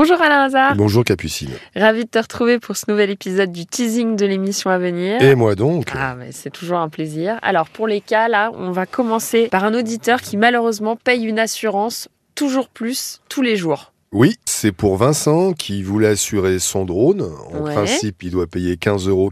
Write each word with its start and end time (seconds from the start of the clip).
Bonjour 0.00 0.22
Alain 0.22 0.44
Hazard. 0.44 0.76
Bonjour 0.76 1.02
Capucine. 1.02 1.50
Ravi 1.74 2.04
de 2.04 2.08
te 2.08 2.20
retrouver 2.20 2.60
pour 2.60 2.76
ce 2.76 2.84
nouvel 2.88 3.10
épisode 3.10 3.50
du 3.50 3.66
teasing 3.66 4.14
de 4.14 4.26
l'émission 4.26 4.70
à 4.70 4.78
venir. 4.78 5.20
Et 5.20 5.34
moi 5.34 5.56
donc 5.56 5.88
Ah, 5.92 6.14
mais 6.16 6.30
c'est 6.30 6.50
toujours 6.50 6.78
un 6.78 6.88
plaisir. 6.88 7.36
Alors 7.42 7.68
pour 7.68 7.88
les 7.88 8.00
cas, 8.00 8.28
là, 8.28 8.52
on 8.54 8.70
va 8.70 8.86
commencer 8.86 9.48
par 9.48 9.64
un 9.64 9.74
auditeur 9.74 10.20
qui 10.20 10.36
malheureusement 10.36 10.94
paye 10.94 11.24
une 11.24 11.40
assurance 11.40 12.08
toujours 12.36 12.68
plus 12.68 13.20
tous 13.28 13.42
les 13.42 13.56
jours. 13.56 13.92
Oui, 14.10 14.36
c'est 14.46 14.72
pour 14.72 14.96
Vincent 14.96 15.52
qui 15.52 15.82
voulait 15.82 16.06
assurer 16.08 16.58
son 16.58 16.86
drone. 16.86 17.20
En 17.52 17.62
Ouais. 17.64 17.74
principe, 17.74 18.22
il 18.22 18.30
doit 18.30 18.46
payer 18.46 18.76
15,99 18.76 19.08
euros 19.10 19.30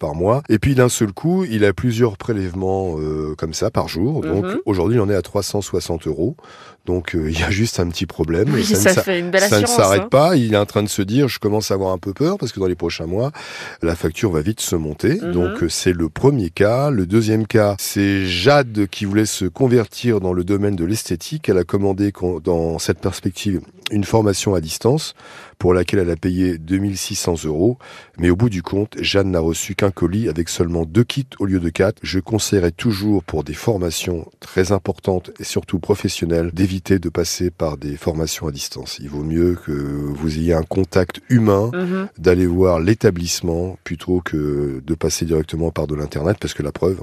par 0.00 0.14
mois. 0.16 0.42
Et 0.48 0.58
puis 0.58 0.74
d'un 0.74 0.88
seul 0.88 1.12
coup, 1.12 1.44
il 1.44 1.64
a 1.64 1.72
plusieurs 1.72 2.16
prélèvements 2.16 2.96
euh, 2.98 3.36
comme 3.38 3.54
ça 3.54 3.70
par 3.70 3.86
jour. 3.86 4.22
Donc 4.22 4.44
Mhm. 4.44 4.58
aujourd'hui, 4.66 4.96
il 4.96 5.00
en 5.00 5.08
est 5.08 5.14
à 5.14 5.22
360 5.22 6.08
euros. 6.08 6.36
Donc 6.84 7.14
euh, 7.14 7.30
il 7.30 7.38
y 7.38 7.44
a 7.44 7.50
juste 7.52 7.78
un 7.78 7.86
petit 7.88 8.06
problème. 8.06 8.48
Oui, 8.52 8.64
ça, 8.64 8.92
s'a- 8.92 9.02
fait 9.04 9.20
une 9.20 9.30
belle 9.30 9.42
ça 9.48 9.60
ne 9.60 9.66
s'arrête 9.66 10.02
hein. 10.02 10.08
pas. 10.10 10.34
Il 10.36 10.52
est 10.52 10.56
en 10.56 10.66
train 10.66 10.82
de 10.82 10.88
se 10.88 11.02
dire, 11.02 11.28
je 11.28 11.38
commence 11.38 11.70
à 11.70 11.74
avoir 11.74 11.92
un 11.92 11.98
peu 11.98 12.12
peur 12.12 12.38
parce 12.38 12.50
que 12.50 12.58
dans 12.58 12.66
les 12.66 12.74
prochains 12.74 13.06
mois, 13.06 13.30
la 13.82 13.94
facture 13.94 14.32
va 14.32 14.40
vite 14.42 14.60
se 14.60 14.74
monter. 14.74 15.20
Mhm. 15.22 15.30
Donc 15.30 15.62
euh, 15.62 15.68
c'est 15.68 15.92
le 15.92 16.08
premier 16.08 16.50
cas. 16.50 16.90
Le 16.90 17.06
deuxième 17.06 17.46
cas, 17.46 17.76
c'est 17.78 18.26
Jade 18.26 18.88
qui 18.90 19.04
voulait 19.04 19.26
se 19.26 19.44
convertir 19.44 20.20
dans 20.20 20.32
le 20.32 20.42
domaine 20.42 20.74
de 20.74 20.84
l'esthétique. 20.84 21.48
Elle 21.48 21.58
a 21.58 21.64
commandé 21.64 22.12
dans 22.42 22.80
cette 22.80 22.98
perspective 22.98 23.60
une 23.92 24.04
formation 24.04 24.54
à 24.54 24.60
distance 24.60 25.14
pour 25.58 25.74
laquelle 25.74 26.00
elle 26.00 26.10
a 26.10 26.16
payé 26.16 26.58
2600 26.58 27.44
euros. 27.44 27.78
Mais 28.18 28.30
au 28.30 28.36
bout 28.36 28.48
du 28.50 28.62
compte, 28.62 28.96
Jeanne 29.00 29.30
n'a 29.30 29.38
reçu 29.38 29.74
qu'un 29.76 29.90
colis 29.92 30.28
avec 30.28 30.48
seulement 30.48 30.84
deux 30.84 31.04
kits 31.04 31.26
au 31.38 31.44
lieu 31.46 31.60
de 31.60 31.68
quatre. 31.68 31.98
Je 32.02 32.18
conseillerais 32.18 32.72
toujours 32.72 33.22
pour 33.22 33.44
des 33.44 33.54
formations 33.54 34.26
très 34.40 34.72
importantes 34.72 35.30
et 35.38 35.44
surtout 35.44 35.78
professionnelles 35.78 36.50
d'éviter 36.52 36.98
de 36.98 37.08
passer 37.08 37.50
par 37.50 37.76
des 37.76 37.96
formations 37.96 38.48
à 38.48 38.50
distance. 38.50 38.98
Il 39.00 39.08
vaut 39.08 39.22
mieux 39.22 39.56
que 39.64 39.70
vous 39.72 40.38
ayez 40.38 40.54
un 40.54 40.64
contact 40.64 41.20
humain, 41.28 41.70
Mhm. 41.72 42.08
d'aller 42.18 42.46
voir 42.46 42.80
l'établissement 42.80 43.76
plutôt 43.84 44.20
que 44.24 44.82
de 44.84 44.94
passer 44.94 45.24
directement 45.26 45.70
par 45.70 45.86
de 45.86 45.94
l'internet 45.94 46.38
parce 46.40 46.54
que 46.54 46.62
la 46.62 46.72
preuve, 46.72 47.00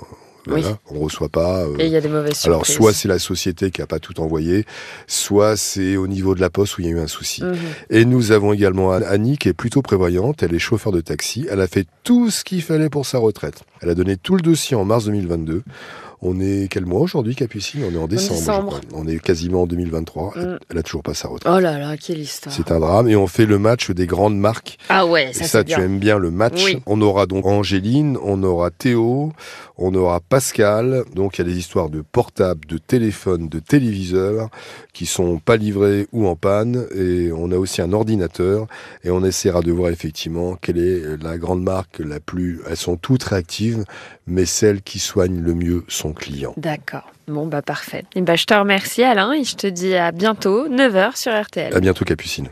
voilà, 0.50 0.78
on 0.92 1.00
reçoit 1.00 1.30
pas. 1.30 1.59
euh, 1.66 1.75
Et 1.80 1.86
il 1.86 1.92
y 1.92 1.95
a 1.95 2.02
des 2.02 2.08
mauvaises 2.09 2.33
surprises. 2.33 2.45
alors 2.47 2.66
soit 2.66 2.94
c'est 2.94 3.08
la 3.08 3.19
société 3.19 3.72
qui 3.72 3.81
a 3.81 3.88
pas 3.88 4.00
tout 4.00 4.19
envoyé, 4.19 4.66
soit 5.08 5.55
c'est 5.58 5.95
au 5.97 6.08
niveau 6.08 6.36
de 6.36 6.42
la 6.42 6.50
poste 6.50 6.78
où 6.78 6.81
il 6.81 6.88
y 6.88 6.89
a 6.89 6.92
eu 6.92 7.00
un 7.00 7.08
souci. 7.08 7.44
Mhm. 7.44 7.55
Et 7.89 8.05
nous 8.05 8.31
avons 8.31 8.53
également 8.53 8.92
Annie 8.92 9.38
qui 9.38 9.50
est 9.50 9.53
plutôt 9.53 9.81
prévoyante, 9.81 10.44
elle 10.44 10.53
est 10.53 10.59
chauffeur 10.59 10.92
de 10.92 11.02
taxi, 11.02 11.47
elle 11.50 11.61
a 11.61 11.67
fait 11.67 11.86
tout 12.03 12.30
ce 12.30 12.44
qu'il 12.44 12.61
fallait 12.61 12.89
pour 12.89 13.05
sa 13.05 13.17
retraite. 13.20 13.64
Elle 13.81 13.89
a 13.89 13.95
donné 13.95 14.17
tout 14.17 14.36
le 14.36 14.42
dossier 14.42 14.75
en 14.75 14.86
mars 14.86 15.05
2022. 15.05 15.64
On 16.22 16.42
est 16.42 16.67
quel 16.70 16.86
mois 16.86 17.00
aujourd'hui 17.00 17.34
Capucine? 17.34 17.81
On 17.89 17.94
est 17.94 17.98
en 17.98 18.08
décembre. 18.08 18.36
je 18.36 18.39
décembre. 18.42 18.80
crois. 18.81 19.00
On 19.02 19.08
est 19.08 19.20
quasiment 19.20 19.62
en 19.62 19.67
2023. 19.67 20.34
Elle, 20.36 20.42
Mm. 20.42 20.59
elle 20.70 20.78
a 20.78 20.84
toujours 20.84 21.02
pas 21.03 21.14
sa 21.14 21.30
retraite. 21.30 21.53
Oh 21.56 21.59
là 21.59 21.80
là, 21.80 21.95
quelle 21.95 22.20
histoire. 22.20 22.53
C'est 22.53 22.72
un 22.72 22.80
drame 22.81 23.08
et 23.08 23.16
on 23.16 23.28
fait 23.28 23.45
le 23.45 23.58
match 23.58 23.89
des 23.92 24.06
grandes 24.06 24.38
marques. 24.38 24.78
Ah 24.89 25.06
ouais, 25.06 25.30
Et 25.30 25.34
ça, 25.34 25.45
ça, 25.45 25.59
c'est 25.59 25.64
tu 25.66 25.76
bien. 25.76 25.86
aimes 25.86 26.00
bien 26.00 26.17
le 26.17 26.30
match. 26.30 26.61
Oui. 26.66 26.81
On 26.88 27.00
aura 27.02 27.26
donc 27.26 27.45
Angéline, 27.45 28.17
on 28.22 28.44
aura 28.44 28.70
Théo, 28.70 29.31
on 29.78 29.95
aura 29.95 30.20
Pascal. 30.20 31.03
Donc 31.16 31.38
il 31.38 31.45
y 31.45 31.50
a 31.50 31.50
des 31.53 31.58
histoires 31.58 31.89
de 31.89 32.02
portables, 32.02 32.66
de 32.67 32.78
téléphones, 32.78 33.48
de 33.48 33.59
téléviseurs 33.59 34.50
qui 34.92 35.06
sont 35.06 35.39
pas 35.39 35.56
livrés 35.56 36.08
ou 36.11 36.28
en 36.28 36.36
panne. 36.36 36.86
Et 36.95 37.31
on 37.31 37.50
a 37.52 37.58
aussi 37.58 37.81
un 37.81 37.94
ordinateur. 37.94 38.67
Et 39.06 39.09
on 39.09 39.23
essaiera 39.23 39.61
de 39.61 39.72
voir 39.72 39.89
effectivement 39.92 40.56
quelle 40.56 40.80
est 40.80 41.23
la 41.23 41.38
grande 41.38 41.64
marque 41.64 42.00
la 42.00 42.20
plus. 42.20 42.59
Elles 42.70 42.76
sont 42.76 42.98
toutes 42.98 43.23
réactives, 43.23 43.86
mais 44.28 44.45
celle 44.45 44.81
qui 44.81 45.00
soigne 45.00 45.39
le 45.39 45.54
mieux 45.54 45.86
client. 46.13 46.53
D'accord. 46.57 47.11
Bon, 47.27 47.45
bah 47.45 47.61
parfait. 47.61 48.03
Et 48.15 48.21
bah, 48.21 48.35
je 48.35 48.45
te 48.45 48.53
remercie 48.53 49.03
Alain 49.03 49.33
et 49.33 49.43
je 49.43 49.55
te 49.55 49.67
dis 49.67 49.95
à 49.95 50.11
bientôt, 50.11 50.67
9h 50.67 51.15
sur 51.15 51.31
RTL. 51.31 51.75
À 51.75 51.79
bientôt, 51.79 52.05
Capucine. 52.05 52.49